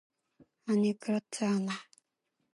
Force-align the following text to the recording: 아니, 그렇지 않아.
아니, 0.65 0.93
그렇지 0.97 1.45
않아. 1.45 1.71